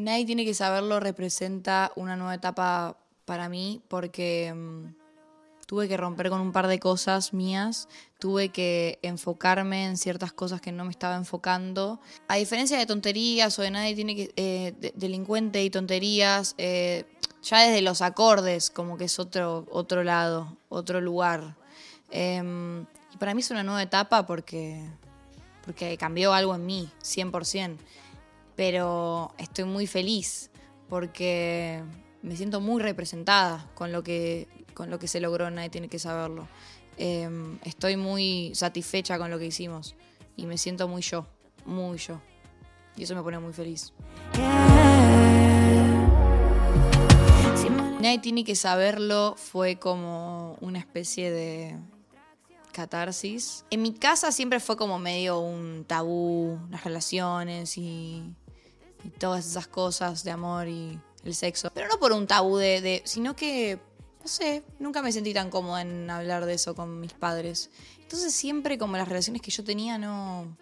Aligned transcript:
Nadie 0.00 0.24
tiene 0.24 0.44
que 0.44 0.54
saberlo 0.54 0.98
representa 1.00 1.92
una 1.96 2.16
nueva 2.16 2.34
etapa 2.34 2.96
para 3.26 3.48
mí 3.48 3.82
porque 3.88 4.52
mm, 4.54 4.94
tuve 5.66 5.88
que 5.88 5.96
romper 5.96 6.30
con 6.30 6.40
un 6.40 6.52
par 6.52 6.66
de 6.66 6.78
cosas 6.80 7.32
mías, 7.34 7.86
tuve 8.18 8.48
que 8.48 8.98
enfocarme 9.02 9.84
en 9.84 9.96
ciertas 9.96 10.32
cosas 10.32 10.60
que 10.60 10.72
no 10.72 10.84
me 10.84 10.90
estaba 10.90 11.16
enfocando. 11.16 12.00
A 12.28 12.36
diferencia 12.36 12.78
de 12.78 12.86
tonterías 12.86 13.58
o 13.58 13.62
de 13.62 13.70
nadie 13.70 13.94
tiene 13.94 14.16
que... 14.16 14.32
eh, 14.36 14.74
de- 14.80 14.92
delincuente 14.96 15.62
y 15.62 15.70
tonterías, 15.70 16.54
eh, 16.58 17.04
ya 17.42 17.60
desde 17.60 17.82
los 17.82 18.00
acordes 18.02 18.70
como 18.70 18.96
que 18.96 19.04
es 19.04 19.18
otro, 19.18 19.66
otro 19.70 20.02
lado, 20.02 20.56
otro 20.70 21.00
lugar. 21.00 21.56
Em, 22.10 22.82
y 23.12 23.16
para 23.18 23.34
mí 23.34 23.40
es 23.40 23.50
una 23.50 23.62
nueva 23.62 23.82
etapa 23.82 24.26
porque, 24.26 24.82
porque 25.64 25.96
cambió 25.96 26.32
algo 26.32 26.54
en 26.54 26.66
mí, 26.66 26.90
100% 27.02 27.76
pero 28.60 29.32
estoy 29.38 29.64
muy 29.64 29.86
feliz 29.86 30.50
porque 30.90 31.82
me 32.20 32.36
siento 32.36 32.60
muy 32.60 32.82
representada 32.82 33.66
con 33.74 33.90
lo 33.90 34.02
que, 34.02 34.48
con 34.74 34.90
lo 34.90 34.98
que 34.98 35.08
se 35.08 35.18
logró, 35.18 35.50
nadie 35.50 35.70
tiene 35.70 35.88
que 35.88 35.98
saberlo. 35.98 36.46
Eh, 36.98 37.26
estoy 37.64 37.96
muy 37.96 38.52
satisfecha 38.54 39.16
con 39.16 39.30
lo 39.30 39.38
que 39.38 39.46
hicimos 39.46 39.96
y 40.36 40.44
me 40.44 40.58
siento 40.58 40.88
muy 40.88 41.00
yo, 41.00 41.26
muy 41.64 41.96
yo. 41.96 42.20
Y 42.98 43.04
eso 43.04 43.14
me 43.14 43.22
pone 43.22 43.38
muy 43.38 43.54
feliz. 43.54 43.94
Nadie 48.02 48.18
tiene 48.18 48.44
que 48.44 48.56
saberlo 48.56 49.36
fue 49.38 49.78
como 49.78 50.58
una 50.60 50.80
especie 50.80 51.30
de 51.30 51.78
catarsis. 52.72 53.64
En 53.70 53.80
mi 53.80 53.94
casa 53.94 54.30
siempre 54.32 54.60
fue 54.60 54.76
como 54.76 54.98
medio 54.98 55.38
un 55.38 55.86
tabú, 55.86 56.60
las 56.68 56.84
relaciones 56.84 57.78
y, 57.78 58.34
y 59.04 59.10
todas 59.10 59.46
esas 59.46 59.66
cosas 59.66 60.24
de 60.24 60.30
amor 60.30 60.68
y 60.68 61.00
el 61.24 61.34
sexo. 61.34 61.70
Pero 61.74 61.88
no 61.88 61.98
por 61.98 62.12
un 62.12 62.26
tabú 62.26 62.56
de, 62.56 63.02
sino 63.04 63.36
que, 63.36 63.80
no 64.20 64.28
sé, 64.28 64.64
nunca 64.78 65.02
me 65.02 65.12
sentí 65.12 65.34
tan 65.34 65.50
cómoda 65.50 65.82
en 65.82 66.10
hablar 66.10 66.46
de 66.46 66.54
eso 66.54 66.74
con 66.74 67.00
mis 67.00 67.12
padres. 67.12 67.70
Entonces 68.00 68.34
siempre 68.34 68.78
como 68.78 68.96
las 68.96 69.08
relaciones 69.08 69.42
que 69.42 69.50
yo 69.50 69.64
tenía. 69.64 69.98
No, 69.98 70.56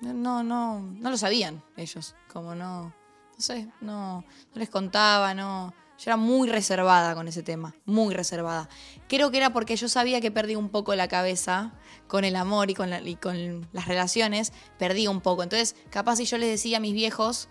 no, 0.00 0.42
no, 0.42 0.80
no 0.80 1.10
lo 1.10 1.16
sabían 1.16 1.62
ellos, 1.76 2.14
como 2.32 2.54
no, 2.54 2.84
no 2.84 3.38
sé, 3.38 3.68
no, 3.80 4.20
no 4.20 4.58
les 4.58 4.68
contaba, 4.68 5.34
no. 5.34 5.74
Yo 6.02 6.10
era 6.10 6.16
muy 6.16 6.48
reservada 6.48 7.14
con 7.14 7.28
ese 7.28 7.44
tema, 7.44 7.76
muy 7.84 8.12
reservada. 8.12 8.68
Creo 9.08 9.30
que 9.30 9.36
era 9.36 9.52
porque 9.52 9.76
yo 9.76 9.88
sabía 9.88 10.20
que 10.20 10.32
perdí 10.32 10.56
un 10.56 10.68
poco 10.68 10.96
la 10.96 11.06
cabeza 11.06 11.74
con 12.08 12.24
el 12.24 12.34
amor 12.34 12.70
y 12.70 12.74
con, 12.74 12.90
las 12.90 13.86
relaciones, 13.86 14.52
perdí 14.80 15.06
un 15.06 15.20
poco. 15.20 15.44
Entonces, 15.44 15.76
capaz 15.90 16.16
si 16.16 16.24
yo 16.24 16.38
les 16.38 16.48
decía 16.48 16.78
a 16.78 16.80
mis 16.80 16.92
viejos 16.92 17.48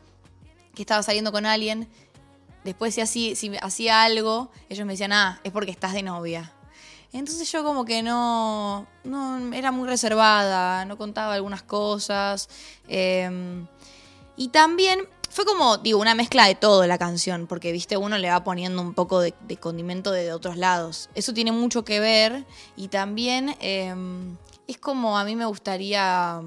que 0.76 0.82
estaba 0.82 1.02
saliendo 1.02 1.32
con 1.32 1.46
alguien, 1.46 1.88
después 2.66 2.94
si, 2.94 3.56
hacía 3.62 4.04
algo, 4.04 4.52
ellos 4.68 4.86
me 4.86 4.94
decían, 4.94 5.14
ah, 5.14 5.40
es 5.46 5.54
porque 5.54 5.72
estás 5.72 5.94
de 5.94 6.04
novia. 6.04 6.52
Entonces 7.14 7.50
yo 7.50 7.64
como 7.64 7.86
que 7.86 8.04
no, 8.04 8.86
no 9.06 9.54
era 9.54 9.72
muy 9.72 9.88
reservada, 9.88 10.84
no 10.84 10.98
contaba 10.98 11.36
algunas 11.36 11.64
cosas. 11.64 12.50
eh, 12.90 13.64
y 14.36 14.50
también 14.50 15.08
fue 15.32 15.46
como, 15.46 15.78
digo, 15.78 16.00
una 16.00 16.14
mezcla 16.14 16.46
de 16.46 16.56
todo 16.56 16.86
la 16.86 16.98
canción, 16.98 17.48
porque, 17.48 17.72
viste, 17.72 17.96
uno 17.96 18.18
le 18.18 18.30
va 18.30 18.44
poniendo 18.44 18.82
un 18.82 18.94
poco 18.94 19.22
de, 19.22 19.34
condimento 19.60 20.12
de 20.12 20.34
otros 20.34 20.58
lados. 20.58 21.10
Eso 21.16 21.34
tiene 21.34 21.54
mucho 21.54 21.86
que 21.86 22.00
ver 22.02 22.46
y 22.76 22.90
también 22.90 23.56
eh, 23.62 23.96
es 24.68 24.78
como 24.78 25.18
a 25.18 25.24
mí 25.24 25.36
me 25.38 25.46
gustaría, 25.46 26.42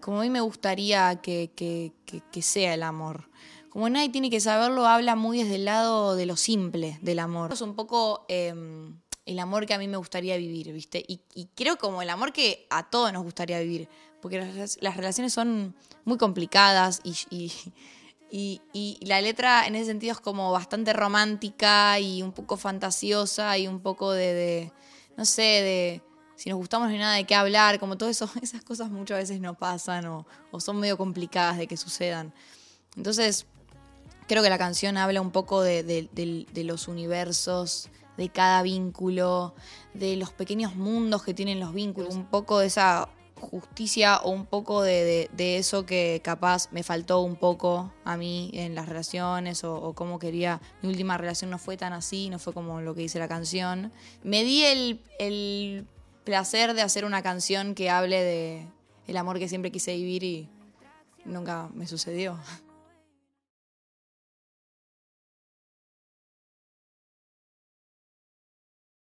como 0.00 0.20
a 0.20 0.22
mí 0.22 0.30
me 0.30 0.40
gustaría 0.40 1.16
que, 1.22 1.92
sea 2.40 2.74
el 2.74 2.82
amor. 2.82 3.30
Como 3.70 3.88
nadie 3.88 4.10
tiene 4.10 4.30
que 4.30 4.40
saberlo, 4.40 4.86
habla 4.86 5.16
muy 5.16 5.38
desde 5.38 5.56
el 5.56 5.64
lado 5.64 6.16
de 6.16 6.26
lo 6.26 6.36
simple 6.36 6.98
del 7.00 7.18
amor. 7.18 7.52
Es 7.52 7.62
un 7.62 7.74
poco 7.74 8.24
eh, 8.28 8.54
el 9.26 9.40
amor 9.40 9.66
que 9.66 9.74
a 9.74 9.78
mí 9.78 9.88
me 9.88 9.96
gustaría 9.96 10.36
vivir, 10.36 10.72
¿viste? 10.72 11.04
Y, 11.06 11.20
creo 11.56 11.76
como 11.76 12.00
el 12.00 12.08
amor 12.10 12.32
que 12.32 12.66
a 12.70 12.88
todos 12.88 13.12
nos 13.12 13.24
gustaría 13.24 13.58
vivir, 13.58 13.88
porque 14.22 14.38
las, 14.38 14.96
relaciones 14.96 15.32
son 15.32 15.74
muy 16.04 16.16
complicadas 16.16 17.00
y, 17.04 17.50
la 19.00 19.20
letra 19.20 19.66
en 19.66 19.74
ese 19.74 19.86
sentido 19.86 20.12
es 20.12 20.20
como 20.20 20.52
bastante 20.52 20.92
romántica 20.92 21.98
y 21.98 22.22
un 22.22 22.32
poco 22.32 22.56
fantasiosa 22.56 23.58
y 23.58 23.66
un 23.66 23.80
poco 23.80 24.12
de, 24.12 24.72
no 25.16 25.24
sé, 25.24 25.42
de 25.42 26.02
si 26.36 26.48
nos 26.48 26.58
gustamos 26.58 26.88
no 26.88 26.94
hay 26.94 27.00
nada 27.00 27.14
de 27.16 27.24
qué 27.24 27.34
hablar, 27.34 27.80
como 27.80 27.98
todo 27.98 28.08
eso, 28.08 28.30
esas 28.42 28.62
cosas 28.62 28.90
muchas 28.90 29.18
veces 29.18 29.40
no 29.40 29.54
pasan 29.54 30.06
o, 30.06 30.24
son 30.60 30.78
medio 30.78 30.96
complicadas 30.96 31.58
de 31.58 31.66
que 31.66 31.76
sucedan. 31.76 32.32
Entonces, 32.96 33.46
creo 34.28 34.42
que 34.42 34.50
la 34.50 34.58
canción 34.58 34.96
habla 34.96 35.20
un 35.20 35.32
poco 35.32 35.62
de 35.62 36.08
los 36.54 36.86
universos, 36.86 37.90
de 38.16 38.28
cada 38.30 38.62
vínculo, 38.62 39.54
de 39.94 40.16
los 40.16 40.32
pequeños 40.32 40.74
mundos 40.76 41.22
que 41.22 41.34
tienen 41.34 41.60
los 41.60 41.72
vínculos, 41.72 42.14
un 42.14 42.26
poco 42.26 42.58
de 42.58 42.66
esa 42.66 43.08
justicia 43.38 44.16
o 44.22 44.30
un 44.30 44.46
poco 44.46 44.82
de, 44.82 45.28
de- 45.30 45.58
eso 45.58 45.84
que 45.84 46.22
capaz 46.24 46.72
me 46.72 46.82
faltó 46.82 47.20
un 47.20 47.36
poco 47.36 47.92
a 48.04 48.16
mí 48.16 48.50
en 48.54 48.74
las 48.74 48.88
relaciones 48.88 49.62
o, 49.62 49.74
o 49.74 49.92
cómo 49.94 50.18
quería, 50.18 50.60
mi 50.80 50.88
última 50.88 51.18
relación 51.18 51.50
no 51.50 51.58
fue 51.58 51.76
tan 51.76 51.92
así, 51.92 52.30
no 52.30 52.38
fue 52.38 52.54
como 52.54 52.80
lo 52.80 52.94
que 52.94 53.02
dice 53.02 53.18
la 53.18 53.28
canción. 53.28 53.92
Me 54.22 54.42
di 54.42 54.62
el, 54.64 55.02
el 55.18 55.86
placer 56.24 56.72
de 56.72 56.80
hacer 56.80 57.04
una 57.04 57.22
canción 57.22 57.74
que 57.74 57.90
hable 57.90 58.22
de 58.22 58.66
el 59.06 59.16
amor 59.18 59.38
que 59.38 59.48
siempre 59.48 59.70
quise 59.70 59.94
vivir 59.94 60.24
y 60.24 60.48
nunca 61.26 61.68
me 61.74 61.86
sucedió. 61.86 62.38